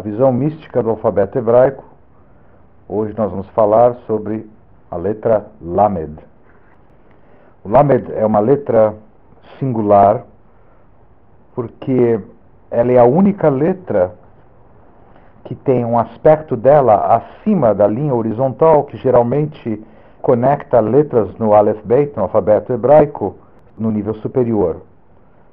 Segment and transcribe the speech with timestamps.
[0.00, 1.84] visão mística do alfabeto hebraico.
[2.88, 4.48] Hoje nós vamos falar sobre
[4.90, 6.18] a letra Lamed.
[7.64, 8.94] O Lamed é uma letra
[9.58, 10.24] singular
[11.54, 12.20] porque
[12.70, 14.12] ela é a única letra
[15.44, 19.82] que tem um aspecto dela acima da linha horizontal que geralmente
[20.20, 23.34] conecta letras no Aleph Beit, no alfabeto hebraico,
[23.76, 24.82] no nível superior.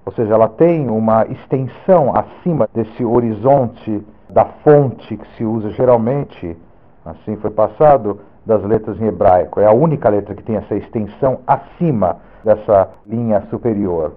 [0.06, 6.58] Ou seja, ela tem uma extensão acima desse horizonte da fonte que se usa geralmente,
[7.05, 9.61] assim foi passado, das letras em hebraico.
[9.61, 14.11] É a única letra que tem essa extensão acima dessa linha superior.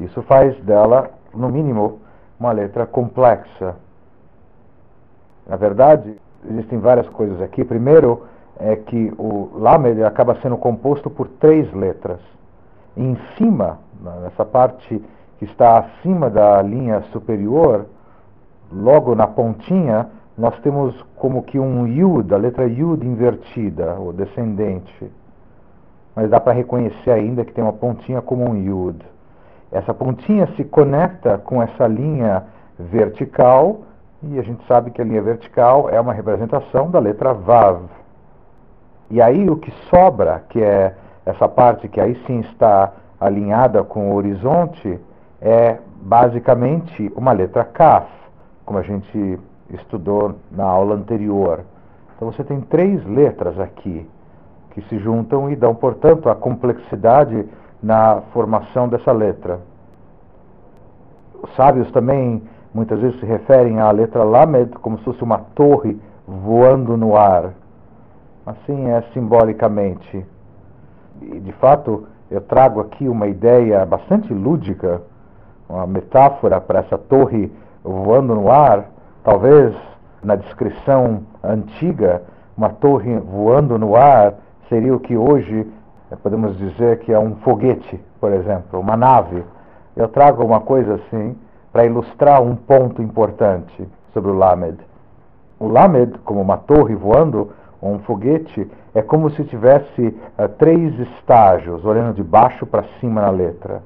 [0.00, 2.00] Isso faz dela, no mínimo,
[2.40, 3.76] uma letra complexa.
[5.46, 6.16] Na verdade,
[6.50, 7.62] existem várias coisas aqui.
[7.64, 8.24] Primeiro
[8.58, 12.18] é que o Lamed acaba sendo composto por três letras.
[12.96, 13.78] em cima
[14.22, 15.02] nessa parte
[15.38, 17.86] que está acima da linha superior,
[18.74, 25.10] logo na pontinha, nós temos como que um Yud, a letra Yud invertida, ou descendente.
[26.14, 28.98] Mas dá para reconhecer ainda que tem uma pontinha como um Yud.
[29.70, 32.44] Essa pontinha se conecta com essa linha
[32.78, 33.80] vertical,
[34.22, 37.82] e a gente sabe que a linha vertical é uma representação da letra Vav.
[39.10, 40.94] E aí o que sobra, que é
[41.24, 44.98] essa parte que aí sim está alinhada com o horizonte
[45.40, 48.08] é basicamente uma letra Kaf,
[48.64, 49.38] como a gente
[49.70, 51.64] estudou na aula anterior.
[52.16, 54.08] Então você tem três letras aqui
[54.70, 57.46] que se juntam e dão, portanto, a complexidade
[57.82, 59.60] na formação dessa letra.
[61.42, 62.42] Os sábios também
[62.72, 67.52] muitas vezes se referem à letra Lamed como se fosse uma torre voando no ar.
[68.46, 70.24] Assim é simbolicamente.
[71.20, 75.02] E, de fato, eu trago aqui uma ideia bastante lúdica,
[75.68, 78.86] uma metáfora para essa torre voando no ar.
[79.24, 79.74] Talvez
[80.22, 82.22] na descrição antiga,
[82.56, 84.34] uma torre voando no ar
[84.68, 85.66] seria o que hoje
[86.10, 89.44] eh, podemos dizer que é um foguete, por exemplo, uma nave.
[89.96, 91.36] Eu trago uma coisa assim
[91.72, 94.78] para ilustrar um ponto importante sobre o Lamed.
[95.58, 97.50] O Lamed, como uma torre voando,
[97.80, 100.02] ou um foguete, é como se tivesse
[100.38, 103.82] uh, três estágios, olhando de baixo para cima na letra.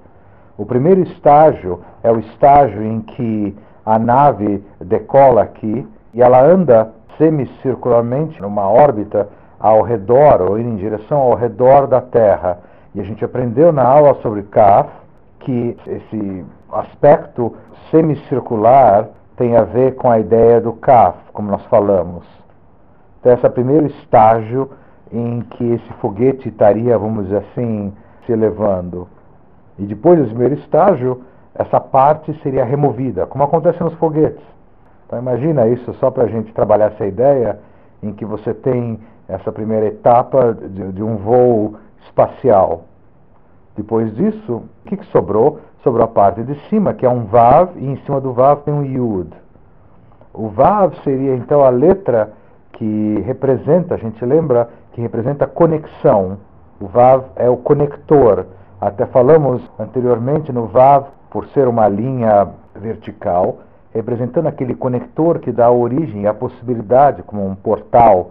[0.59, 6.91] O primeiro estágio é o estágio em que a nave decola aqui e ela anda
[7.17, 9.29] semicircularmente numa órbita
[9.61, 12.59] ao redor, ou em direção ao redor da Terra.
[12.95, 14.91] E a gente aprendeu na aula sobre Kaf
[15.41, 17.55] que esse aspecto
[17.91, 22.27] semicircular tem a ver com a ideia do Kaf, como nós falamos.
[23.21, 24.71] Então, esse é o primeiro estágio
[25.13, 27.93] em que esse foguete estaria, vamos dizer assim,
[28.25, 29.07] se elevando.
[29.79, 31.23] E depois desse primeiro estágio,
[31.59, 34.45] essa parte seria removida, como acontece nos foguetes.
[35.07, 37.59] Então imagina isso só para a gente trabalhar essa ideia
[38.03, 42.85] em que você tem essa primeira etapa de, de um voo espacial.
[43.77, 45.61] Depois disso, o que, que, sobrou?
[45.83, 48.73] Sobrou a parte de cima, que é um Vav, e em cima do Vav tem
[48.73, 49.31] um Yud.
[50.33, 52.33] O Vav seria então a letra
[52.73, 56.39] que representa, a gente lembra que representa conexão.
[56.81, 58.47] O Vav é o conector.
[58.81, 63.59] Até falamos anteriormente no Vav, por ser uma linha vertical,
[63.93, 68.31] representando aquele conector que dá origem à possibilidade, como um portal,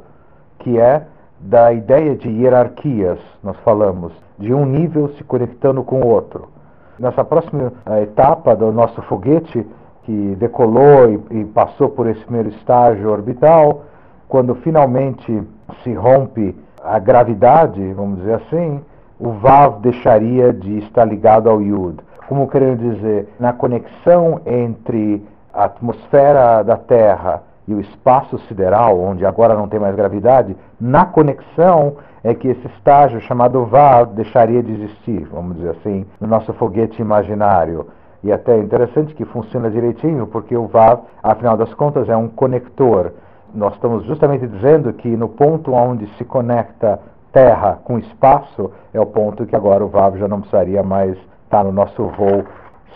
[0.57, 1.03] que é
[1.39, 6.49] da ideia de hierarquias, nós falamos, de um nível se conectando com o outro.
[6.97, 9.67] Nessa próxima eh, etapa do nosso foguete,
[10.01, 13.83] que decolou e, e passou por esse primeiro estágio orbital,
[14.27, 15.43] quando finalmente
[15.83, 18.81] se rompe a gravidade, vamos dizer assim,
[19.19, 22.03] o Vav deixaria de estar ligado ao Yud.
[22.27, 29.25] Como querendo dizer, na conexão entre a atmosfera da Terra e o espaço sideral, onde
[29.25, 34.71] agora não tem mais gravidade, na conexão é que esse estágio chamado Vav deixaria de
[34.71, 37.87] existir, vamos dizer assim, no nosso foguete imaginário.
[38.23, 42.27] E até é interessante que funciona direitinho, porque o Vav, afinal das contas, é um
[42.27, 43.11] conector
[43.55, 46.99] nós estamos justamente dizendo que no ponto onde se conecta
[47.31, 51.17] terra com espaço é o ponto que agora o VAV já não precisaria mais
[51.55, 52.43] estar no nosso voo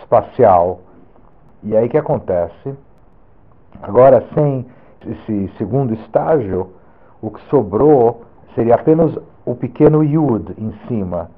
[0.00, 0.80] espacial.
[1.62, 2.74] E aí que acontece?
[3.82, 4.66] Agora, sem
[5.06, 6.72] esse segundo estágio,
[7.22, 8.22] o que sobrou
[8.54, 9.16] seria apenas
[9.46, 11.30] o pequeno Yud em cima.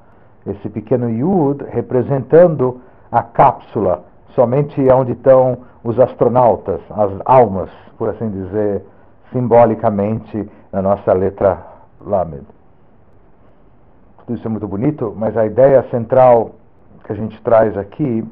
[0.45, 2.81] Esse pequeno Yud representando
[3.11, 4.03] a cápsula,
[4.35, 8.85] somente onde estão os astronautas, as almas, por assim dizer,
[9.33, 11.59] simbolicamente na nossa letra
[12.01, 12.45] Lamed.
[14.19, 16.53] Tudo isso é muito bonito, mas a ideia central
[17.05, 18.25] que a gente traz aqui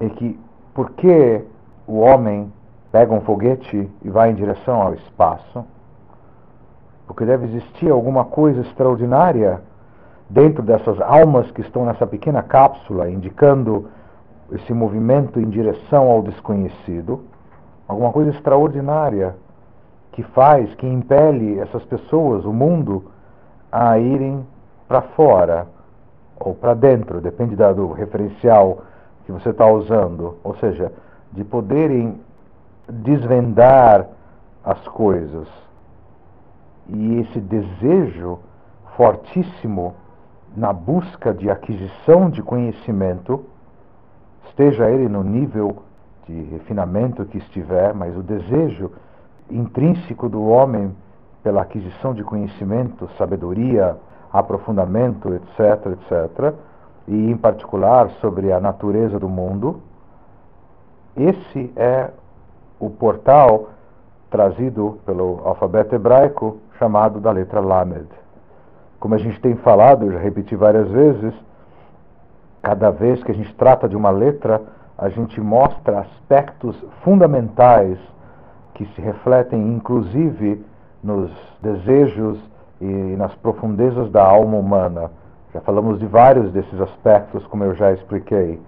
[0.00, 0.38] é que
[0.74, 1.44] por que
[1.86, 2.52] o homem
[2.92, 5.64] pega um foguete e vai em direção ao espaço,
[7.06, 9.60] porque deve existir alguma coisa extraordinária
[10.28, 13.88] dentro dessas almas que estão nessa pequena cápsula, indicando
[14.52, 17.20] esse movimento em direção ao desconhecido,
[17.86, 19.34] alguma coisa extraordinária
[20.12, 23.10] que faz, que impele essas pessoas, o mundo,
[23.70, 24.46] a irem
[24.86, 25.66] para fora
[26.40, 28.82] ou para dentro, depende do referencial
[29.24, 30.92] que você está usando, ou seja,
[31.32, 32.20] de poderem
[32.88, 34.06] desvendar
[34.64, 35.48] as coisas.
[36.88, 38.38] E esse desejo
[38.96, 39.94] fortíssimo
[40.56, 43.44] na busca de aquisição de conhecimento,
[44.48, 45.82] esteja ele no nível
[46.26, 48.90] de refinamento que estiver, mas o desejo
[49.50, 50.94] intrínseco do homem
[51.42, 53.96] pela aquisição de conhecimento, sabedoria,
[54.32, 56.54] aprofundamento, etc., etc.,
[57.06, 59.80] e em particular sobre a natureza do mundo,
[61.16, 62.10] esse é
[62.78, 63.70] o portal
[64.30, 68.06] trazido pelo alfabeto hebraico chamado da letra Lamed.
[69.00, 71.34] Como a gente tem falado, já repeti várias vezes,
[72.62, 74.60] cada vez que a gente trata de uma letra,
[74.98, 77.98] a gente mostra aspectos fundamentais
[78.74, 80.64] que se refletem inclusive
[81.02, 81.30] nos
[81.62, 82.38] desejos
[82.80, 85.10] e nas profundezas da alma humana.
[85.52, 88.60] Já falamos de vários desses aspectos, como eu já expliquei,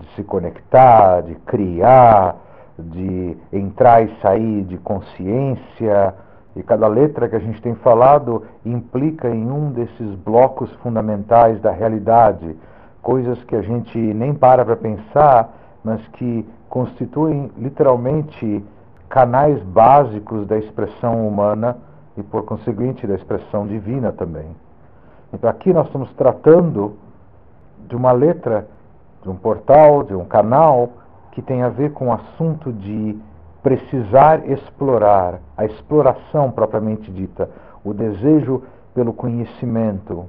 [0.00, 2.36] de se conectar, de criar,
[2.78, 6.14] de entrar e sair de consciência,
[6.54, 11.70] e cada letra que a gente tem falado implica em um desses blocos fundamentais da
[11.70, 12.56] realidade,
[13.00, 15.50] coisas que a gente nem para para pensar,
[15.82, 18.64] mas que constituem literalmente
[19.08, 21.76] canais básicos da expressão humana
[22.16, 24.54] e, por conseguinte, da expressão divina também.
[25.32, 26.96] Então, aqui nós estamos tratando
[27.88, 28.66] de uma letra,
[29.22, 30.90] de um portal, de um canal
[31.32, 33.18] que tem a ver com o assunto de
[33.62, 37.48] precisar explorar, a exploração propriamente dita,
[37.84, 38.62] o desejo
[38.94, 40.26] pelo conhecimento,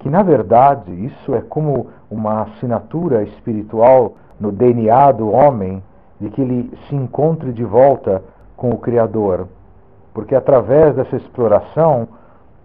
[0.00, 5.82] que na verdade isso é como uma assinatura espiritual no DNA do homem,
[6.20, 8.22] de que ele se encontre de volta
[8.56, 9.48] com o Criador.
[10.14, 12.08] Porque através dessa exploração,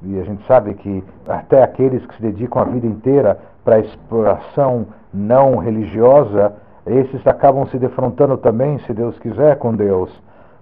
[0.03, 3.79] e a gente sabe que até aqueles que se dedicam a vida inteira para a
[3.79, 6.53] exploração não religiosa,
[6.85, 10.09] esses acabam se defrontando também, se Deus quiser, com Deus.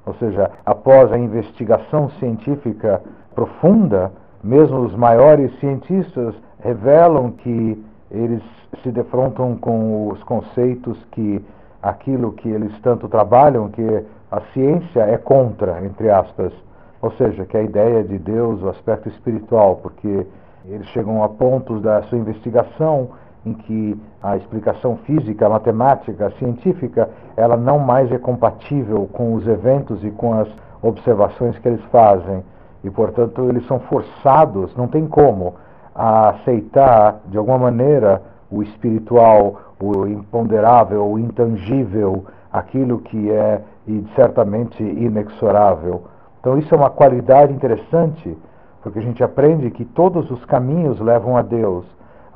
[0.05, 3.01] Ou seja, após a investigação científica
[3.35, 4.11] profunda,
[4.43, 8.41] mesmo os maiores cientistas revelam que eles
[8.81, 11.43] se defrontam com os conceitos que
[11.81, 16.53] aquilo que eles tanto trabalham, que a ciência é contra, entre aspas.
[17.01, 20.25] Ou seja, que a ideia de Deus, o aspecto espiritual, porque
[20.65, 23.09] eles chegam a pontos da sua investigação
[23.45, 30.03] em que a explicação física, matemática, científica, ela não mais é compatível com os eventos
[30.03, 30.49] e com as
[30.81, 32.43] observações que eles fazem.
[32.83, 35.55] E, portanto, eles são forçados, não tem como,
[35.95, 44.05] a aceitar, de alguma maneira, o espiritual, o imponderável, o intangível, aquilo que é e
[44.15, 46.03] certamente inexorável.
[46.39, 48.37] Então, isso é uma qualidade interessante,
[48.81, 51.85] porque a gente aprende que todos os caminhos levam a Deus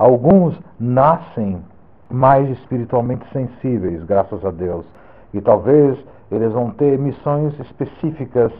[0.02, 1.62] Alguns nascem
[2.10, 4.84] mais espiritualmente sensíveis, graças a Deus.
[5.32, 5.96] E talvez
[6.28, 8.50] eles vão ter missões específicas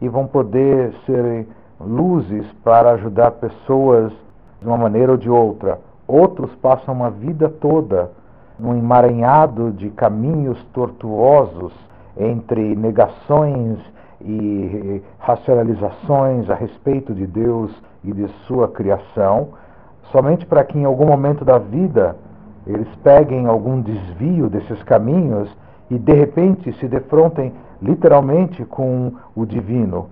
[0.00, 1.48] e vão poder ser
[1.80, 4.12] luzes para ajudar pessoas
[4.60, 5.80] de uma maneira ou de outra.
[6.06, 8.12] Outros passam uma vida toda
[8.56, 11.72] num emaranhado de caminhos tortuosos
[12.16, 13.80] entre negações
[14.24, 17.70] e racionalizações a respeito de Deus
[18.04, 19.48] e de sua criação
[20.12, 22.16] somente para que em algum momento da vida
[22.66, 25.48] eles peguem algum desvio desses caminhos
[25.90, 30.08] e de repente se defrontem literalmente com o divino.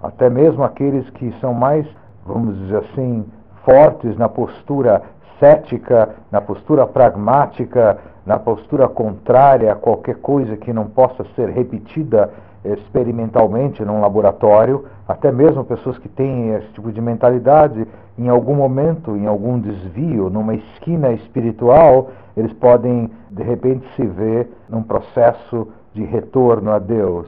[0.00, 1.86] Até mesmo aqueles que são mais,
[2.24, 3.24] vamos dizer assim,
[3.64, 5.02] fortes na postura
[5.38, 12.30] cética, na postura pragmática, na postura contrária a qualquer coisa que não possa ser repetida
[12.64, 17.86] experimentalmente num laboratório, até mesmo pessoas que têm esse tipo de mentalidade,
[18.16, 24.50] em algum momento, em algum desvio, numa esquina espiritual, eles podem de repente se ver
[24.68, 27.26] num processo de retorno a Deus.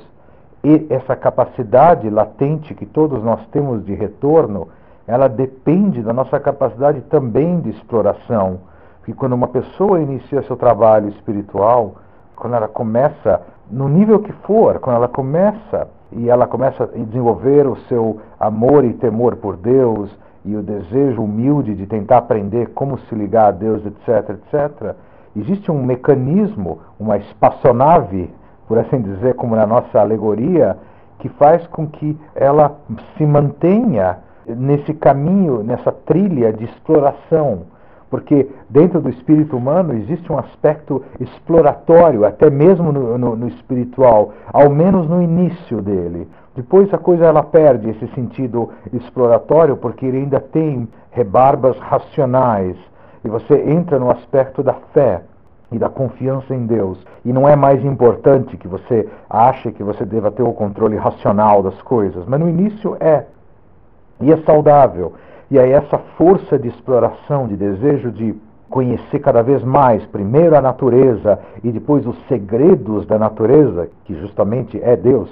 [0.65, 4.69] E essa capacidade latente que todos nós temos de retorno,
[5.07, 8.59] ela depende da nossa capacidade também de exploração.
[8.99, 11.95] Porque quando uma pessoa inicia seu trabalho espiritual,
[12.35, 17.67] quando ela começa, no nível que for, quando ela começa e ela começa a desenvolver
[17.67, 20.11] o seu amor e temor por Deus
[20.45, 24.95] e o desejo humilde de tentar aprender como se ligar a Deus, etc., etc.,
[25.35, 28.31] existe um mecanismo, uma espaçonave
[28.67, 30.77] por assim dizer, como na nossa alegoria,
[31.19, 32.77] que faz com que ela
[33.17, 37.63] se mantenha nesse caminho, nessa trilha de exploração.
[38.09, 44.33] Porque dentro do espírito humano existe um aspecto exploratório, até mesmo no, no, no espiritual,
[44.53, 46.29] ao menos no início dele.
[46.55, 52.77] Depois a coisa ela perde esse sentido exploratório, porque ele ainda tem rebarbas racionais.
[53.25, 55.23] E você entra no aspecto da fé
[55.71, 57.05] e da confiança em Deus.
[57.25, 61.63] E não é mais importante que você ache que você deva ter o controle racional
[61.63, 63.27] das coisas, mas no início é.
[64.21, 65.13] E é saudável.
[65.51, 68.35] E aí essa força de exploração, de desejo de
[68.69, 74.81] conhecer cada vez mais, primeiro a natureza e depois os segredos da natureza, que justamente
[74.83, 75.31] é Deus.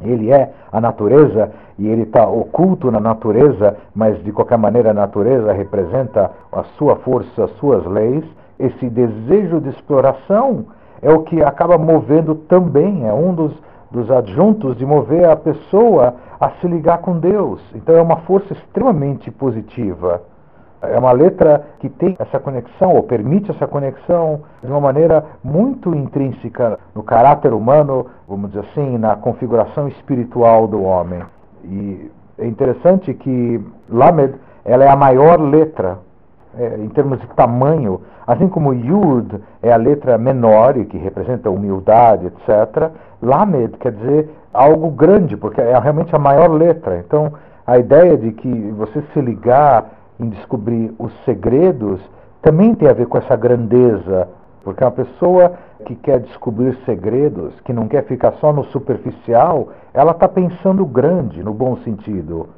[0.00, 4.94] Ele é a natureza e ele está oculto na natureza, mas de qualquer maneira a
[4.94, 8.24] natureza representa a sua força, as suas leis
[8.62, 10.66] esse desejo de exploração
[11.02, 13.52] é o que acaba movendo também, é um dos,
[13.92, 17.62] dos adjuntos de mover a pessoa a se ligar com Deus.
[17.74, 20.22] Então é uma força extremamente positiva.
[20.80, 25.94] É uma letra que tem essa conexão, ou permite essa conexão, de uma maneira muito
[25.94, 31.22] intrínseca no caráter humano, vamos dizer assim, na configuração espiritual do homem.
[31.64, 34.34] E é interessante que Lamed
[34.64, 35.98] ela é a maior letra
[36.58, 41.50] é, em termos de tamanho, assim como Yud é a letra menor e que representa
[41.50, 42.90] humildade, etc.,
[43.22, 46.98] Lamed quer dizer algo grande, porque é realmente a maior letra.
[46.98, 47.32] Então,
[47.66, 52.00] a ideia de que você se ligar em descobrir os segredos
[52.42, 54.28] também tem a ver com essa grandeza,
[54.64, 55.52] porque uma pessoa
[55.86, 61.42] que quer descobrir segredos, que não quer ficar só no superficial, ela está pensando grande,
[61.42, 62.48] no bom sentido.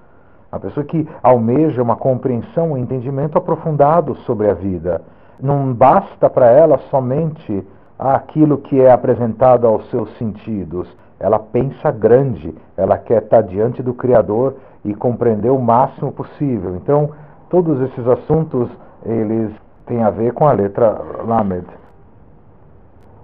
[0.54, 5.02] A pessoa que almeja uma compreensão, um entendimento aprofundado sobre a vida.
[5.40, 7.66] Não basta para ela somente
[7.98, 10.88] aquilo que é apresentado aos seus sentidos.
[11.18, 16.76] Ela pensa grande, ela quer estar diante do Criador e compreender o máximo possível.
[16.76, 17.10] Então,
[17.50, 18.70] todos esses assuntos,
[19.04, 19.50] eles
[19.86, 21.66] têm a ver com a letra Lamed.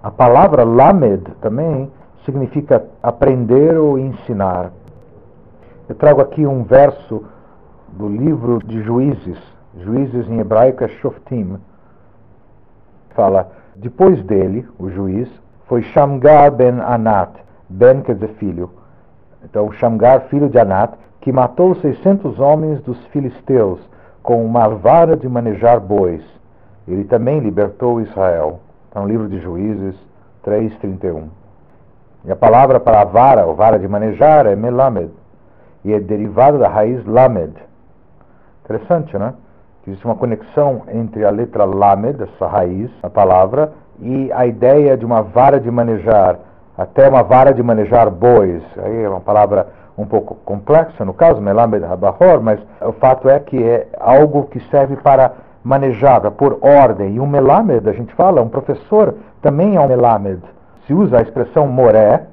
[0.03, 1.89] A palavra Lamed também
[2.25, 4.73] significa aprender ou ensinar.
[5.91, 7.25] Eu trago aqui um verso
[7.89, 9.37] do livro de Juízes,
[9.77, 11.57] Juízes em hebraico é Shoftim.
[13.09, 15.29] Fala, depois dele, o juiz,
[15.67, 18.71] foi Shamgar ben Anat, ben quer dizer filho.
[19.43, 23.81] Então, Shamgar, filho de Anat, que matou 600 homens dos filisteus
[24.23, 26.23] com uma vara de manejar bois.
[26.87, 28.61] Ele também libertou Israel.
[28.87, 29.95] Está no livro de Juízes
[30.41, 31.27] 3:31.
[32.23, 35.11] E a palavra para a vara, ou vara de manejar, é melamed
[35.83, 37.53] e é derivado da raiz lamed.
[38.63, 39.33] Interessante, né?
[39.85, 45.05] Existe uma conexão entre a letra lamed, essa raiz, a palavra, e a ideia de
[45.05, 46.37] uma vara de manejar,
[46.77, 48.63] até uma vara de manejar bois.
[48.77, 53.39] Aí é uma palavra um pouco complexa, no caso, melamed rabahor, mas o fato é
[53.39, 55.33] que é algo que serve para
[55.63, 57.15] manejar, pôr ordem.
[57.15, 60.41] E um melamed, a gente fala, um professor também é um melamed.
[60.85, 62.23] Se usa a expressão moré,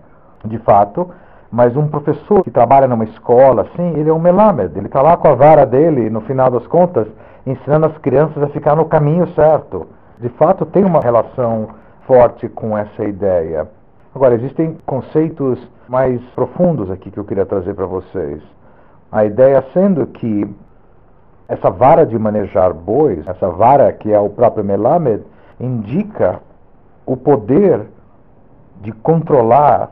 [0.45, 1.11] de fato,
[1.51, 5.17] mas um professor que trabalha numa escola, assim, ele é um melamed, ele está lá
[5.17, 7.07] com a vara dele, no final das contas,
[7.47, 9.87] ensinando as crianças a ficar no caminho certo.
[10.19, 11.69] De fato, tem uma relação
[12.07, 13.69] forte com essa ideia.
[14.15, 18.43] Agora, existem conceitos mais profundos aqui que eu queria trazer para vocês.
[19.11, 20.55] A ideia sendo que
[21.49, 25.23] essa vara de manejar bois, essa vara que é o próprio Melamed,
[25.59, 26.41] indica
[27.07, 27.87] o poder
[28.83, 29.91] de controlar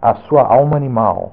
[0.00, 1.32] a sua alma animal.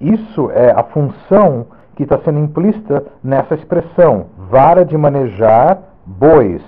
[0.00, 6.62] Isso é a função que está sendo implícita nessa expressão, vara de manejar bois.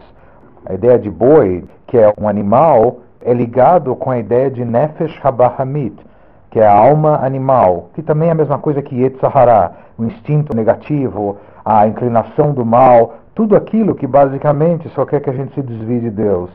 [0.65, 5.19] A ideia de boi, que é um animal, é ligado com a ideia de nefesh
[5.23, 5.95] habahamit,
[6.51, 10.57] que é a alma animal, que também é a mesma coisa que Yetzahara, o instinto
[10.57, 15.63] negativo, a inclinação do mal, tudo aquilo que basicamente só quer que a gente se
[15.63, 16.51] desvie de Deus.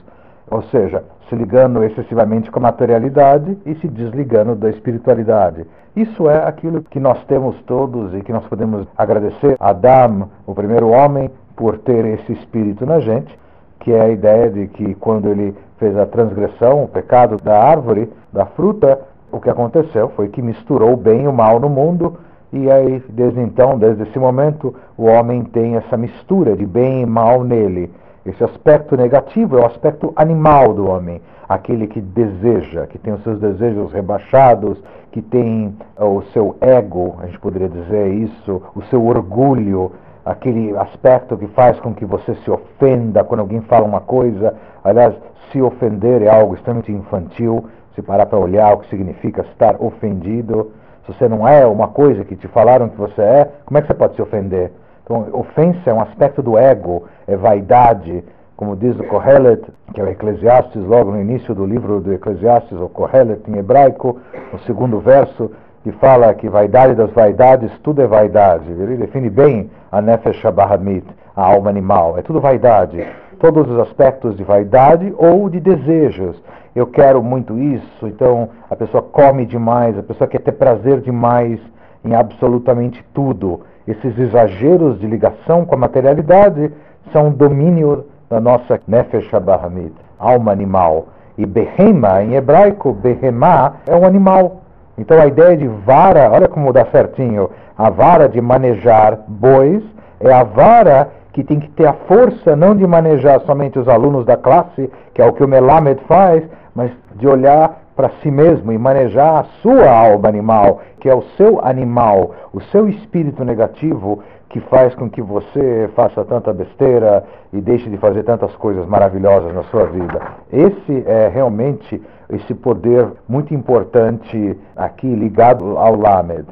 [0.50, 5.66] Ou seja, se ligando excessivamente com a materialidade e se desligando da espiritualidade.
[5.96, 10.54] Isso é aquilo que nós temos todos e que nós podemos agradecer a Adam, o
[10.54, 13.38] primeiro homem, por ter esse espírito na gente,
[13.80, 18.12] que é a ideia de que quando ele fez a transgressão, o pecado da árvore,
[18.32, 19.00] da fruta,
[19.32, 22.18] o que aconteceu foi que misturou o bem e o mal no mundo,
[22.52, 27.06] e aí, desde então, desde esse momento, o homem tem essa mistura de bem e
[27.06, 27.92] mal nele.
[28.26, 33.22] Esse aspecto negativo é o aspecto animal do homem, aquele que deseja, que tem os
[33.22, 38.82] seus desejos rebaixados, que tem uh, o seu ego, a gente poderia dizer isso, o
[38.84, 39.92] seu orgulho,
[40.26, 44.56] aquele aspecto que faz com que você se ofenda quando alguém fala uma coisa.
[44.84, 45.14] Aliás,
[45.52, 50.72] se ofender é algo extremamente infantil, se parar para olhar o que significa estar ofendido.
[51.06, 53.88] Se você não é uma coisa que te falaram que você é, como é que
[53.88, 54.72] você pode se ofender?
[55.04, 58.24] Então, ofensa é um aspecto do ego, é vaidade,
[58.56, 59.64] como diz o Kohelet,
[59.94, 64.20] que é o Eclesiastes, logo no início do livro do Eclesiastes, o Kohelet em hebraico,
[64.52, 65.52] no segundo verso,
[65.84, 68.72] que fala que vaidade das vaidades, tudo é vaidade.
[68.72, 72.18] Ele define bem a Nefesh Abahamit, a alma animal.
[72.18, 73.06] É tudo vaidade.
[73.40, 76.42] Todos os aspectos de vaidade ou de desejos.
[76.74, 81.60] Eu quero muito isso, então a pessoa come demais, a pessoa quer ter prazer demais
[82.04, 83.62] em absolutamente tudo.
[83.86, 86.72] Esses exageros de ligação com a materialidade
[87.12, 91.08] são domínio da nossa Nefesh Abahamit, alma animal.
[91.38, 94.62] E Behema, em hebraico, Behemá é um animal.
[94.98, 99.84] Então a ideia de vara, olha como dá certinho, a vara de manejar bois
[100.20, 104.24] é a vara que tem que ter a força não de manejar somente os alunos
[104.26, 106.44] da classe, que é o que o Melamed faz,
[106.76, 111.24] mas de olhar para si mesmo e manejar a sua alma animal, que é o
[111.38, 114.20] seu animal, o seu espírito negativo
[114.54, 119.52] que faz com que você faça tanta besteira e deixe de fazer tantas coisas maravilhosas
[119.52, 120.22] na sua vida.
[120.52, 126.46] Esse é realmente esse poder muito importante aqui ligado ao Lamed.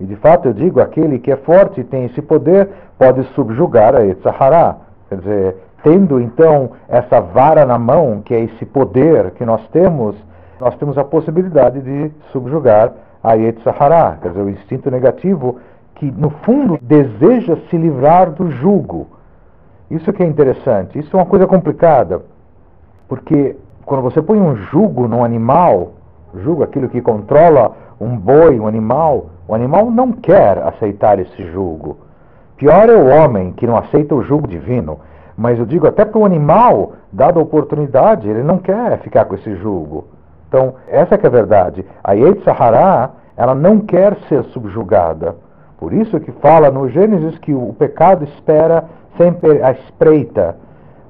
[0.00, 3.94] E de fato eu digo, aquele que é forte e tem esse poder pode subjugar
[3.94, 4.76] a Etzahara.
[5.10, 10.16] Quer dizer, tendo então essa vara na mão, que é esse poder que nós temos,
[10.58, 15.58] nós temos a possibilidade de subjugar a Yetzahara, quer dizer, o instinto negativo
[16.02, 19.06] que no fundo deseja se livrar do jugo.
[19.88, 22.22] Isso que é interessante, isso é uma coisa complicada,
[23.06, 23.54] porque
[23.86, 25.92] quando você põe um jugo num animal,
[26.34, 31.98] jugo aquilo que controla um boi, um animal, o animal não quer aceitar esse jugo.
[32.56, 34.98] Pior é o homem que não aceita o jugo divino.
[35.36, 39.36] Mas eu digo, até para o animal, dada a oportunidade, ele não quer ficar com
[39.36, 40.08] esse jugo.
[40.48, 41.86] Então, essa é a verdade.
[42.02, 45.36] A Yeit Sahara, ela não quer ser subjugada.
[45.82, 48.84] Por isso que fala no Gênesis que o pecado espera
[49.18, 50.54] sempre a espreita.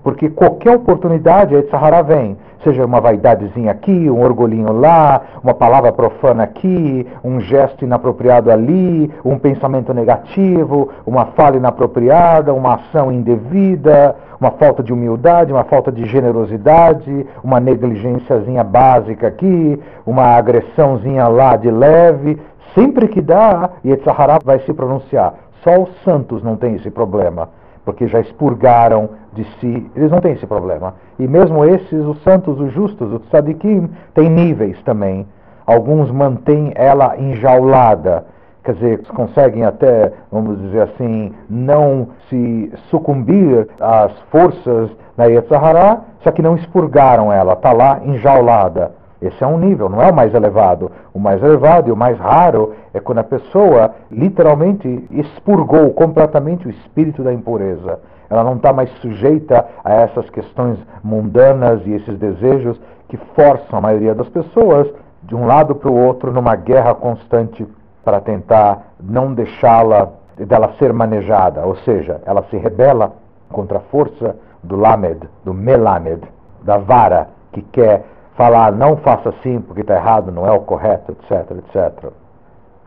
[0.03, 5.93] Porque qualquer oportunidade, a Sahara vem seja uma vaidadezinha aqui, um orgulhinho lá, uma palavra
[5.93, 14.15] profana aqui, um gesto inapropriado ali, um pensamento negativo, uma fala inapropriada, uma ação indevida,
[14.41, 21.57] uma falta de humildade, uma falta de generosidade, uma negligenciazinha básica aqui, uma agressãozinha lá
[21.57, 22.41] de leve.
[22.75, 25.35] Sempre que dá, Yetzirah vai se pronunciar.
[25.63, 27.49] Só os santos não têm esse problema
[27.85, 30.95] porque já expurgaram de si, eles não têm esse problema.
[31.19, 35.27] E mesmo esses, os santos, os justos, os tzadikim, têm níveis também.
[35.67, 38.25] Alguns mantêm ela enjaulada,
[38.65, 46.31] quer dizer, conseguem até, vamos dizer assim, não se sucumbir às forças da Yetzirah, só
[46.31, 48.93] que não expurgaram ela, está lá enjaulada.
[49.23, 50.91] Esse é um nível, não é o mais elevado.
[51.15, 56.71] O mais elevado e o mais raro é quando a pessoa literalmente expurgou completamente o
[56.71, 58.01] espírito da impureza.
[58.29, 63.81] Ela não está mais sujeita a essas questões mundanas e esses desejos que forçam a
[63.81, 67.65] maioria das pessoas de um lado para o outro numa guerra constante
[68.05, 73.13] para tentar não deixá-la dela ser manejada, ou seja, ela se rebela
[73.51, 76.23] contra a força do lamed, do melamed,
[76.65, 81.13] da vara que quer falar não faça assim porque está errado, não é o correto,
[81.13, 82.13] etc, etc.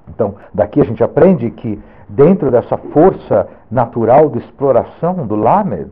[0.10, 5.92] Então, daqui a gente aprende que dentro dessa força natural de exploração do Lamed,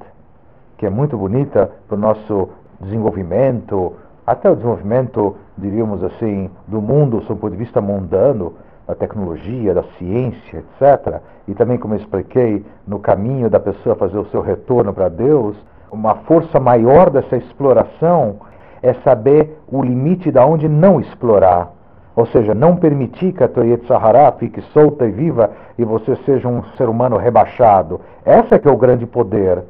[0.78, 3.94] que é muito bonita para o nosso desenvolvimento,
[4.26, 8.54] até o desenvolvimento, diríamos assim, do mundo sob o ponto de vista mundano,
[8.88, 11.22] da tecnologia, da ciência, etc.
[11.48, 15.56] E também, como eu expliquei, no caminho da pessoa fazer o seu retorno para Deus,
[15.92, 18.38] uma força maior dessa exploração
[18.84, 21.72] é saber o limite da onde não explorar.
[22.16, 26.48] Ou seja, não permitir que a Toyet Sahara fique solta e viva e você seja
[26.48, 28.02] um ser humano rebaixado.
[28.24, 29.64] Essa é que é o grande poder.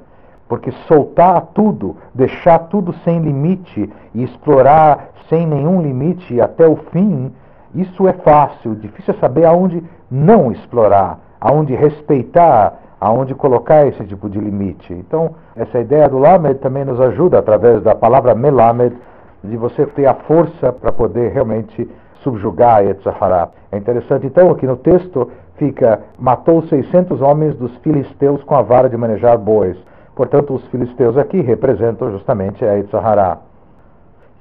[0.50, 7.32] Porque soltar tudo, deixar tudo sem limite e explorar sem nenhum limite até o fim,
[7.74, 8.76] isso é fácil.
[8.76, 14.94] Difícil é saber aonde não explorar, aonde respeitar aonde colocar esse tipo de limite.
[14.94, 18.96] Então, essa ideia do Lamed também nos ajuda, através da palavra Melamed,
[19.44, 21.86] de você ter a força para poder realmente
[22.22, 23.50] subjugar Yetzirah.
[23.74, 28.90] É interessante, então, aqui no texto fica, matou 600 homens dos filisteus com a vara
[28.90, 29.76] de manejar bois.
[30.16, 33.40] Portanto, os filisteus aqui representam justamente a Etzahara.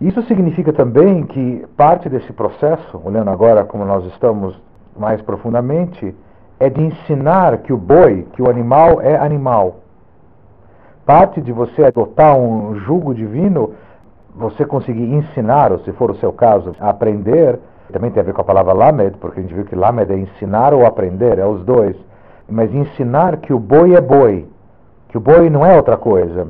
[0.01, 4.57] Isso significa também que parte desse processo, olhando agora como nós estamos
[4.97, 6.15] mais profundamente,
[6.63, 9.79] é de ensinar que o boi, que o animal é animal.
[11.05, 13.73] Parte de você adotar um jugo divino,
[14.33, 17.59] você conseguir ensinar, ou se for o seu caso, aprender,
[17.93, 20.17] também tem a ver com a palavra lamed, porque a gente viu que lamed é
[20.17, 21.97] ensinar ou aprender, é os dois.
[22.49, 24.47] Mas ensinar que o boi é boi,
[25.09, 26.47] que o boi não é outra coisa.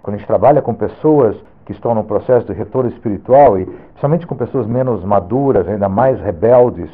[0.00, 4.28] Quando a gente trabalha com pessoas que estão no processo de retorno espiritual, e principalmente
[4.28, 6.88] com pessoas menos maduras, ainda mais rebeldes,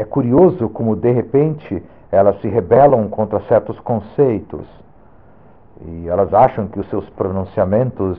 [0.00, 4.66] é curioso como de repente elas se rebelam contra certos conceitos
[5.82, 8.18] e elas acham que os seus pronunciamentos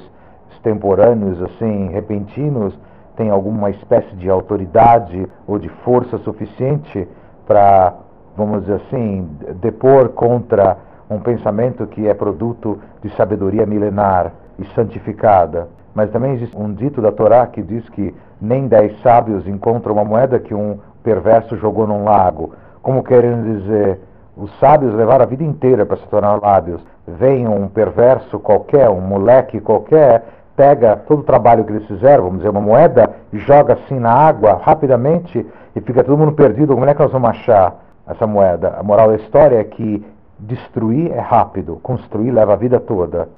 [0.52, 2.78] extemporâneos, assim, repentinos,
[3.16, 7.08] têm alguma espécie de autoridade ou de força suficiente
[7.48, 7.96] para,
[8.38, 9.28] vamos dizer assim,
[9.60, 10.78] depor contra
[11.10, 15.68] um pensamento que é produto de sabedoria milenar e santificada.
[15.94, 20.06] Mas também existe um dito da Torá que diz que nem dez sábios encontram uma
[20.06, 22.54] moeda que um perverso jogou num lago.
[22.82, 24.00] Como querendo dizer,
[24.36, 26.82] os sábios levaram a vida inteira para se tornar lábios.
[27.08, 30.24] Vem um perverso qualquer, um moleque qualquer,
[30.56, 34.12] pega todo o trabalho que eles fizeram, vamos dizer, uma moeda, e joga assim na
[34.12, 36.74] água rapidamente e fica todo mundo perdido.
[36.74, 37.76] Como é que nós vamos achar
[38.08, 38.76] essa moeda?
[38.78, 40.06] A moral da história é que
[40.40, 43.30] destruir é rápido, construir leva a vida toda.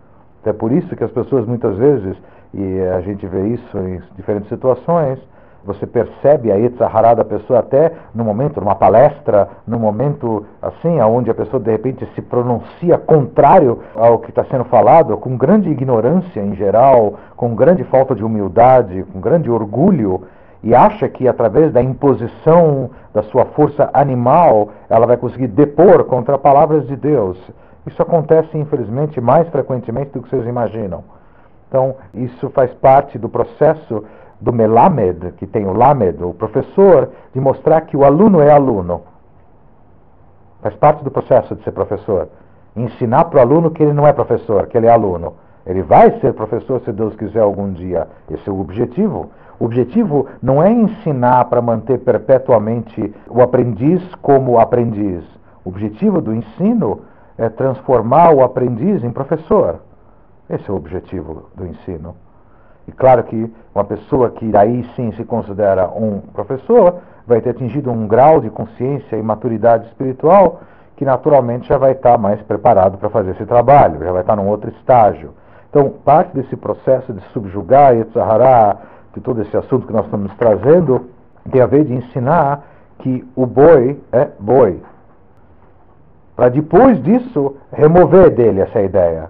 [0.42, 2.18] Então é por isso que as pessoas muitas vezes,
[2.54, 5.20] e a gente vê isso em diferentes situações,
[5.66, 11.32] você percebe a Yetzahara da pessoa até no momento, numa palestra, no momento assim, onde
[11.32, 16.42] a pessoa de repente se pronuncia contrário ao que está sendo falado, com grande ignorância
[16.42, 20.24] em geral, com grande falta de humildade, com grande orgulho,
[20.62, 26.38] e acha que através da imposição da sua força animal ela vai conseguir depor contra
[26.38, 27.38] palavras de Deus.
[27.86, 31.04] Isso acontece, infelizmente, mais frequentemente do que vocês imaginam.
[31.68, 34.06] Então, isso faz parte do processo
[34.44, 39.02] do Melamed, que tem o Lamed, o professor, de mostrar que o aluno é aluno.
[40.62, 42.28] Faz parte do processo de ser professor.
[42.76, 45.36] Ensinar para o aluno que ele não é professor, que ele é aluno.
[45.66, 48.06] Ele vai ser professor se Deus quiser algum dia.
[48.30, 49.32] Esse é o objetivo.
[49.58, 55.24] O objetivo não é ensinar para manter perpetuamente o aprendiz como aprendiz.
[55.64, 57.00] O objetivo do ensino
[57.38, 59.80] é transformar o aprendiz em professor.
[60.50, 62.14] Esse é o objetivo do ensino.
[62.88, 67.90] E claro que uma pessoa que aí sim se considera um professor vai ter atingido
[67.92, 70.62] um grau de consciência e maturidade espiritual
[70.96, 74.48] que naturalmente já vai estar mais preparado para fazer esse trabalho, já vai estar num
[74.48, 75.34] outro estágio.
[75.70, 78.78] Então, parte desse processo de subjugar Yetzirah,
[79.14, 81.10] de todo esse assunto que nós estamos trazendo,
[81.52, 82.64] tem a ver de ensinar
[83.00, 84.82] que o boi é boi.
[86.36, 89.30] Para depois disso, remover dele essa ideia.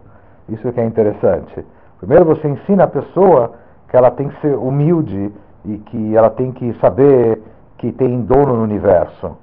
[0.49, 1.65] Isso que é interessante.
[2.03, 3.53] Primeiro você ensina a pessoa
[3.87, 5.31] que ela tem que ser humilde
[5.63, 7.41] e que ela tem que saber
[7.77, 9.37] que tem dono no universo.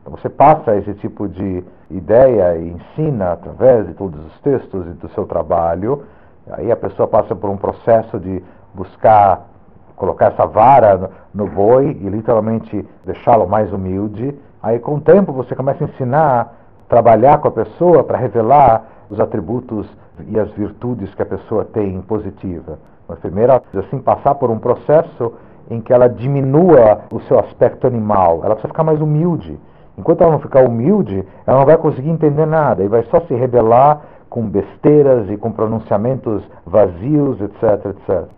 [0.00, 4.90] Então você passa esse tipo de ideia e ensina através de todos os textos e
[4.90, 6.04] do seu trabalho.
[6.52, 8.40] Aí a pessoa passa por um processo de
[8.72, 9.48] buscar
[9.96, 14.38] colocar essa vara no, boi e literalmente deixá-lo mais humilde.
[14.62, 16.54] Aí com o tempo você começa a ensinar,
[16.88, 19.88] trabalhar com a pessoa para revelar os atributos
[20.28, 22.78] e as virtudes que a pessoa tem positiva.
[23.08, 25.32] Mas primeiro, assim, passar por um processo
[25.70, 29.58] em que ela diminua o seu aspecto animal, ela precisa ficar mais humilde.
[29.96, 33.34] Enquanto ela não ficar humilde, ela não vai conseguir entender nada e vai só se
[33.34, 38.28] rebelar com besteiras e com pronunciamentos vazios, etc, etc.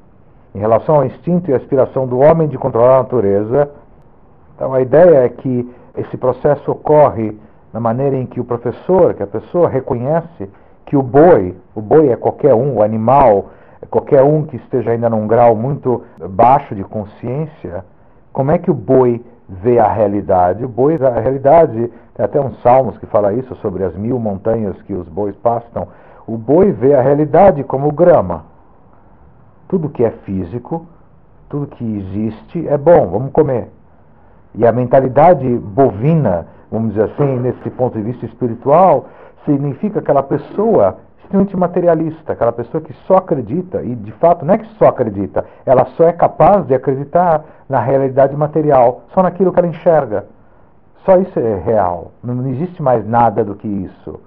[0.55, 3.71] Em relação ao instinto e aspiração do homem de controlar a natureza,
[4.55, 7.37] então a ideia é que esse processo ocorre
[7.73, 10.51] na maneira em que o professor, que a pessoa reconhece
[10.87, 13.51] que o boi, o boi é qualquer um, o animal,
[13.83, 17.85] é qualquer um que esteja ainda num grau muito baixo de consciência,
[18.33, 20.65] como é que o boi vê a realidade?
[20.65, 24.81] O boi, a realidade, tem até uns salmos que fala isso sobre as mil montanhas
[24.83, 25.89] que os bois pastam.
[26.27, 28.45] O boi vê a realidade como grama.
[29.69, 30.87] Tudo que é físico,
[31.49, 33.69] tudo que existe é bom, vamos comer.
[34.55, 39.07] E a mentalidade bovina, vamos dizer assim, nesse ponto de vista espiritual,
[39.47, 44.59] significa aquela pessoa extremamente materialista, aquela pessoa que só acredita, e de fato não é
[44.59, 49.59] que só acredita, ela só é capaz de acreditar na realidade material, só naquilo que
[49.59, 50.27] ela enxerga.
[51.05, 54.21] Só isso é real, não existe mais nada do que isso.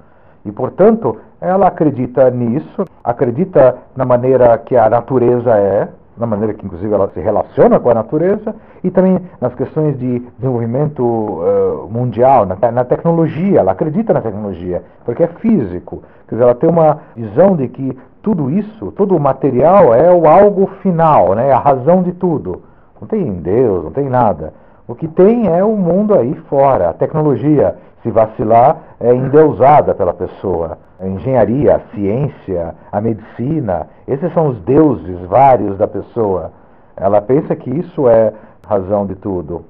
[0.45, 6.65] E, portanto, ela acredita nisso, acredita na maneira que a natureza é, na maneira que
[6.65, 8.53] inclusive ela se relaciona com a natureza
[8.83, 14.83] e também nas questões de desenvolvimento uh, mundial, na, na, tecnologia, ela acredita na tecnologia,
[15.05, 16.03] porque é físico.
[16.27, 20.27] Quer dizer, ela tem uma visão de que tudo isso, todo o material é o
[20.27, 22.63] algo final, né, é a razão de tudo.
[22.99, 24.53] Não tem Deus, não tem nada.
[24.89, 30.15] O que tem é o mundo aí fora, a tecnologia se vacilar, é endeusada pela
[30.15, 30.79] pessoa.
[30.99, 36.51] A engenharia, a ciência, a medicina, esses são os deuses vários da pessoa.
[36.97, 38.33] Ela pensa que isso é
[38.67, 39.63] razão de tudo.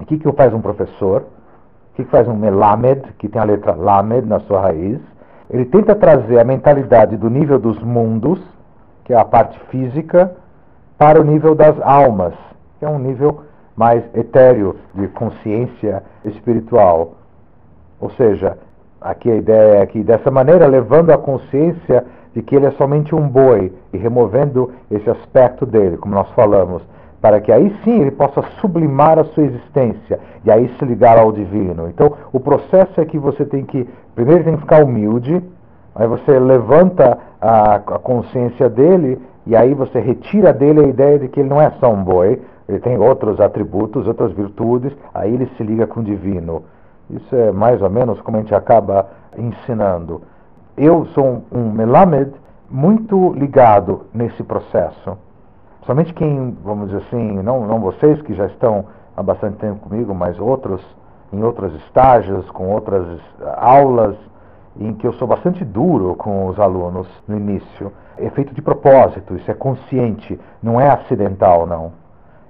[0.00, 1.24] O que, que faz um professor?
[1.92, 4.98] O que, que faz um melamed, que tem a letra lamed na sua raiz?
[5.50, 8.40] Ele tenta trazer a mentalidade do nível dos mundos,
[9.04, 10.34] que é a parte física,
[10.96, 12.32] para o nível das almas,
[12.78, 13.42] que é um nível
[13.76, 17.14] mais etéreo de consciência espiritual.
[18.00, 18.56] Ou seja,
[19.00, 23.14] aqui a ideia é que dessa maneira, levando a consciência de que ele é somente
[23.14, 26.82] um boi e removendo esse aspecto dele, como nós falamos,
[27.20, 31.32] para que aí sim ele possa sublimar a sua existência e aí se ligar ao
[31.32, 31.88] divino.
[31.88, 35.42] Então, o processo é que você tem que, primeiro tem que ficar humilde,
[35.94, 41.28] aí você levanta a, a consciência dele e aí você retira dele a ideia de
[41.28, 45.46] que ele não é só um boi, ele tem outros atributos, outras virtudes, aí ele
[45.56, 46.64] se liga com o divino.
[47.10, 50.22] Isso é mais ou menos como a gente acaba ensinando.
[50.76, 52.32] Eu sou um, melamed
[52.70, 55.16] muito ligado nesse processo.
[55.86, 60.14] Somente quem, vamos dizer assim, não, não vocês que já estão há bastante tempo comigo,
[60.14, 60.82] mas outros
[61.34, 63.06] em outros estágios, com outras
[63.56, 64.16] aulas,
[64.78, 67.92] em que eu sou bastante duro com os alunos no início.
[68.16, 71.92] É feito de propósito, isso é consciente, não é acidental, não.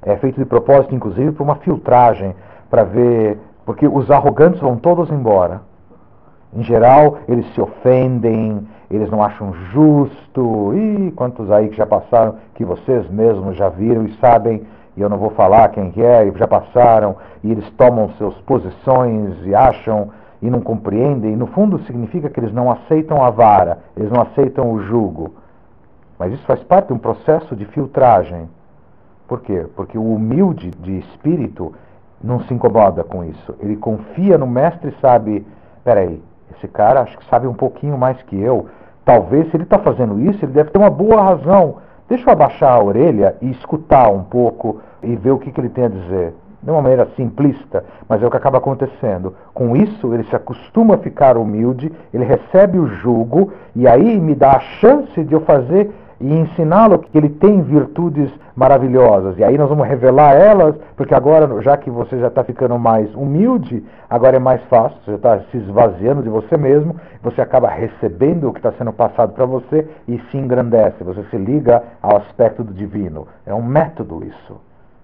[0.04, 2.34] É feito de propósito, inclusive, para uma filtragem,
[2.68, 5.62] para ver porque os arrogantes vão todos embora.
[6.52, 10.72] Em geral, eles se ofendem, eles não acham justo.
[10.74, 14.62] E quantos aí que já passaram, que vocês mesmos já viram e sabem,
[14.96, 18.34] e eu não vou falar quem que é, e já passaram, e eles tomam suas
[18.42, 21.32] posições e acham e não compreendem.
[21.32, 25.34] E no fundo significa que eles não aceitam a vara, eles não aceitam o jugo.
[26.18, 28.48] Mas isso faz parte de um processo de filtragem.
[29.26, 29.66] Por quê?
[29.74, 31.72] Porque o humilde de espírito
[32.22, 33.54] não se incomoda com isso.
[33.60, 35.46] Ele confia no mestre e sabe,
[35.82, 36.22] peraí,
[36.56, 38.66] esse cara acho que sabe um pouquinho mais que eu.
[39.04, 41.76] Talvez se ele está fazendo isso, ele deve ter uma boa razão.
[42.08, 45.68] Deixa eu abaixar a orelha e escutar um pouco e ver o que, que ele
[45.68, 46.34] tem a dizer.
[46.62, 49.34] De uma maneira simplista, mas é o que acaba acontecendo.
[49.52, 54.34] Com isso, ele se acostuma a ficar humilde, ele recebe o jugo e aí me
[54.34, 59.36] dá a chance de eu fazer e ensiná-lo que ele tem virtudes maravilhosas.
[59.38, 63.12] E aí nós vamos revelar elas, porque agora, já que você já está ficando mais
[63.14, 68.48] humilde, agora é mais fácil, você está se esvaziando de você mesmo, você acaba recebendo
[68.48, 72.62] o que está sendo passado para você e se engrandece, você se liga ao aspecto
[72.62, 73.26] do divino.
[73.44, 74.60] É um método isso.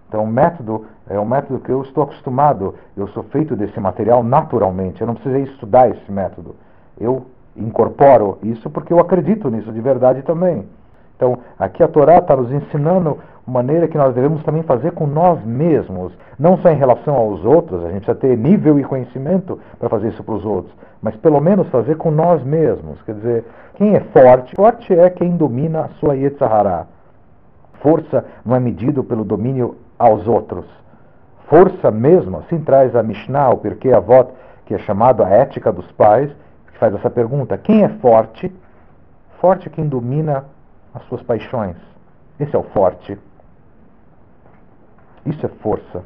[0.09, 4.25] Então, o método é um método que eu estou acostumado, eu sou feito desse material
[4.25, 6.57] naturalmente, eu não precisei estudar esse método.
[6.99, 10.67] Eu incorporo isso porque eu acredito nisso de verdade também.
[11.21, 15.45] Então, aqui a Torá está nos ensinando maneira que nós devemos também fazer com nós
[15.45, 19.91] mesmos, não só em relação aos outros, a gente precisa ter nível e conhecimento para
[19.91, 23.03] fazer isso para os outros, mas pelo menos fazer com nós mesmos.
[23.03, 24.57] Quer dizer, quem é forte?
[24.57, 26.87] Forte é quem domina a sua Yetzahara.
[27.83, 30.65] Força não é medido pelo domínio aos outros.
[31.49, 34.31] Força mesmo, assim traz a Mishnah, o Pirkei Avot,
[34.65, 36.31] que é chamado a ética dos pais,
[36.73, 38.51] que faz essa pergunta: quem é forte?
[39.39, 40.45] Forte é quem domina
[40.95, 41.77] as suas paixões.
[42.39, 43.19] Esse é o forte.
[45.27, 46.03] Isso é força.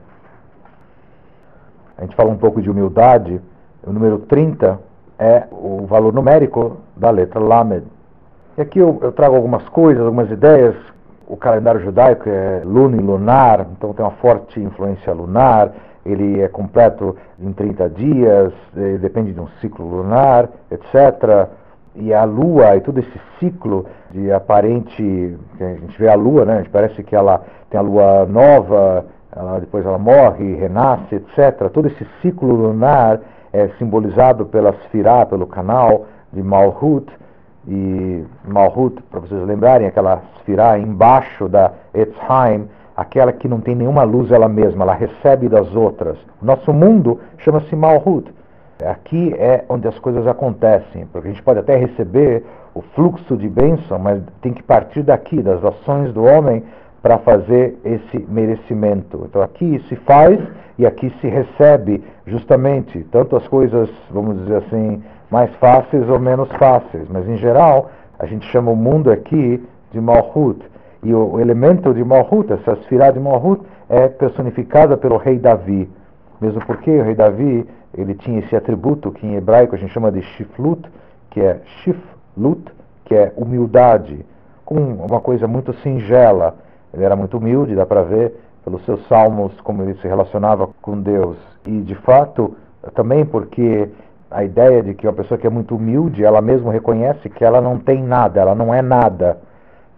[1.96, 3.40] A gente fala um pouco de humildade.
[3.86, 4.80] O número 30
[5.18, 7.86] é o valor numérico da letra Lamed.
[8.58, 10.74] E aqui eu, eu trago algumas coisas, algumas ideias.
[11.26, 15.72] O calendário judaico é luno e lunar, então tem uma forte influência lunar.
[16.04, 21.48] Ele é completo em 30 dias, eh, depende de um ciclo lunar, etc
[21.94, 26.54] e a Lua e todo esse ciclo de aparente, a gente vê a Lua, né?
[26.54, 31.68] A gente parece que ela tem a Lua nova, ela, depois ela morre, renasce, etc.
[31.72, 33.20] Todo esse ciclo lunar
[33.52, 37.06] é simbolizado pela Sfirá, pelo canal de Malhut,
[37.66, 44.02] e Malhut, para vocês lembrarem, aquela Sfirá embaixo da Etzheim, aquela que não tem nenhuma
[44.02, 46.18] luz ela mesma, ela recebe das outras.
[46.42, 48.32] Nosso mundo chama-se Malhut.
[48.86, 52.44] Aqui é onde as coisas acontecem, porque a gente pode até receber
[52.74, 56.62] o fluxo de bênção, mas tem que partir daqui, das ações do homem,
[57.02, 59.26] para fazer esse merecimento.
[59.28, 60.40] Então aqui se faz
[60.78, 66.50] e aqui se recebe, justamente, tanto as coisas, vamos dizer assim, mais fáceis ou menos
[66.52, 70.60] fáceis, mas em geral a gente chama o mundo aqui de Malhut.
[71.02, 75.88] E o, elemento de Malhut, essa esfirá de Malhut, é personificada pelo rei Davi.
[76.40, 80.10] Mesmo porque o rei Davi, ele tinha esse atributo que em hebraico a gente chama
[80.10, 80.88] de shiflut,
[81.30, 82.72] que é shiflut,
[83.04, 84.24] que é humildade,
[84.64, 86.56] como uma coisa muito singela.
[86.92, 91.00] Ele era muito humilde, dá para ver pelos seus salmos como ele se relacionava com
[91.00, 91.36] Deus.
[91.66, 92.56] E de fato,
[92.94, 93.88] também porque
[94.30, 97.60] a ideia de que uma pessoa que é muito humilde, ela mesmo reconhece que ela
[97.60, 99.38] não tem nada, ela não é nada.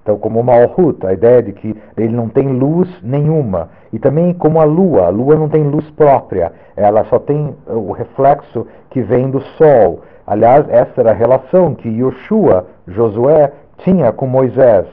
[0.07, 3.71] Então, como Malhut, a ideia de que ele não tem luz nenhuma.
[3.93, 7.91] E também como a lua, a lua não tem luz própria, ela só tem o
[7.91, 10.03] reflexo que vem do sol.
[10.25, 14.87] Aliás, essa era a relação que Yoshua, Josué, tinha com Moisés.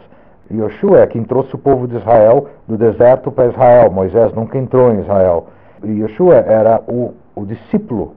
[0.52, 3.91] Yoshua é quem trouxe o povo de Israel do deserto para Israel.
[3.91, 5.45] Moisés nunca entrou em Israel.
[5.86, 8.15] Yoshua era o, o discípulo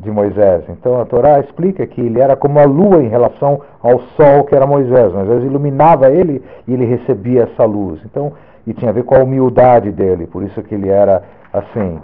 [0.00, 0.64] de Moisés.
[0.68, 4.54] Então a Torá explica que ele era como a lua em relação ao sol que
[4.54, 5.12] era Moisés.
[5.12, 8.00] Moisés iluminava ele e ele recebia essa luz.
[8.04, 8.32] Então,
[8.66, 11.98] e tinha a ver com a humildade dele, por isso que ele era assim.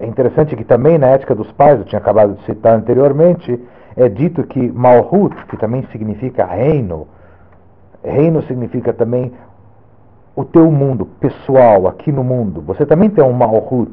[0.00, 3.60] É interessante que também na ética dos pais, eu tinha acabado de citar anteriormente,
[3.96, 7.06] é dito que Malhut, que também significa reino,
[8.02, 9.32] reino significa também
[10.34, 12.62] o teu mundo pessoal aqui no mundo.
[12.62, 13.92] Você também tem um Malhut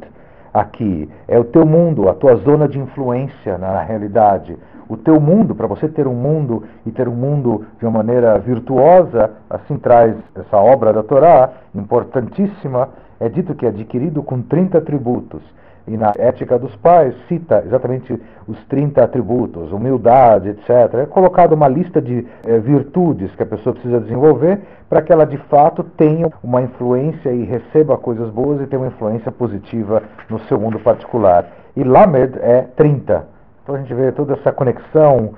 [0.54, 1.10] aqui.
[1.28, 4.58] É o teu mundo, a tua zona de influência na realidade.
[4.88, 8.40] O teu mundo, para você ter um mundo e ter um mundo de uma maneira
[8.40, 14.78] virtuosa, assim traz essa obra da Torá, importantíssima, é dito que é adquirido com 30
[14.78, 15.44] atributos
[15.90, 18.14] e na ética dos pais cita exatamente
[18.48, 20.94] os 30 atributos, humildade, etc.
[20.94, 25.26] É colocado uma lista de é, virtudes que a pessoa precisa desenvolver para que ela
[25.26, 30.40] de fato tenha uma influência e receba coisas boas e tenha uma influência positiva no
[30.42, 31.46] seu mundo particular.
[31.76, 33.28] E Lamed é 30.
[33.64, 35.34] Então a gente vê toda essa conexão.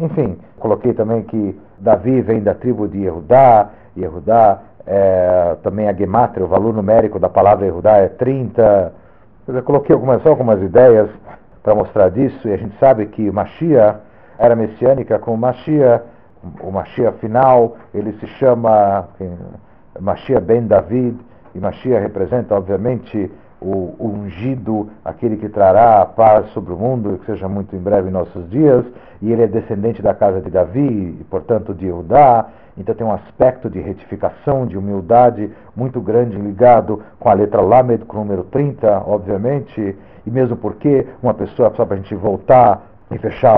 [0.00, 6.44] Enfim, coloquei também que Davi vem da tribo de Yehudá, Yehudá é, também a gematria,
[6.44, 9.05] o valor numérico da palavra Yehudá é 30.
[9.48, 11.08] Eu coloquei algumas, só algumas ideias
[11.62, 14.00] para mostrar disso, e a gente sabe que Machia
[14.38, 16.02] era messiânica com Machia,
[16.60, 19.08] o Machia final, ele se chama
[20.00, 21.16] Machia Ben David,
[21.54, 23.30] e Machia representa, obviamente,
[23.66, 27.80] o, o, ungido, aquele que trará a paz sobre o mundo, que seja muito em
[27.80, 28.84] breve em nossos dias,
[29.20, 32.46] e ele é descendente da casa de Davi, e portanto de Eudá,
[32.78, 38.04] então tem um aspecto de retificação, de humildade muito grande ligado com a letra Lamed,
[38.04, 42.82] com o número 30, obviamente, e mesmo porque uma pessoa, só para a gente voltar
[43.10, 43.56] e fechar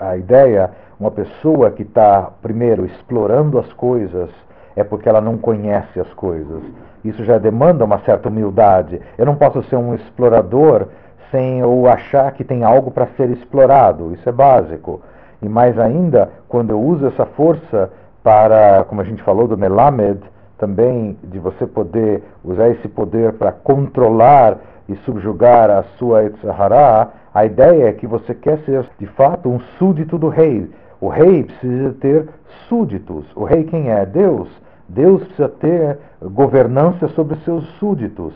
[0.00, 4.30] a ideia, uma pessoa que está, primeiro, explorando as coisas,
[4.76, 6.62] é porque ela não conhece as coisas.
[7.04, 9.00] Isso já demanda uma certa humildade.
[9.16, 10.88] Eu não posso ser um explorador
[11.30, 14.12] sem ou achar que tem algo para ser explorado.
[14.14, 15.00] Isso é básico.
[15.42, 17.90] E mais ainda, quando eu uso essa força
[18.22, 20.20] para, como a gente falou do Melamed,
[20.56, 24.56] também de você poder usar esse poder para controlar
[24.88, 29.58] e subjugar a sua Etzahara, a ideia é que você quer ser de fato um
[29.78, 30.70] súdito do rei.
[31.00, 32.28] O rei precisa ter
[32.68, 33.26] súditos.
[33.34, 34.06] O rei quem é?
[34.06, 34.48] Deus.
[34.88, 38.34] Deus precisa ter governança sobre seus súditos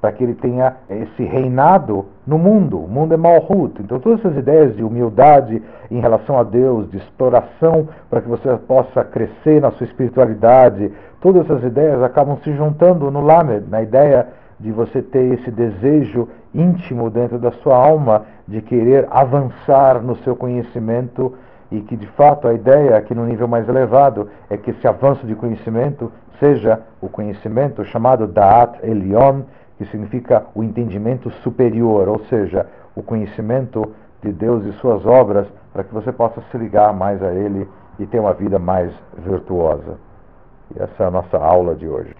[0.00, 2.78] para que ele tenha esse reinado no mundo.
[2.78, 3.80] O mundo é Malhut.
[3.80, 8.56] Então, todas essas ideias de humildade em relação a Deus, de exploração para que você
[8.68, 14.28] possa crescer na sua espiritualidade, todas essas ideias acabam se juntando no Lamed, na ideia
[14.58, 20.34] de você ter esse desejo íntimo dentro da sua alma de querer avançar no seu
[20.34, 21.34] conhecimento
[21.70, 25.26] e que de fato a ideia aqui no nível mais elevado é que esse avanço
[25.26, 29.42] de conhecimento seja o conhecimento chamado Da'at Elion,
[29.78, 33.92] que significa o entendimento superior, ou seja, o conhecimento
[34.22, 38.06] de Deus e suas obras, para que você possa se ligar mais a Ele e
[38.06, 39.98] ter uma vida mais virtuosa.
[40.74, 42.14] E essa é a nossa aula de hoje.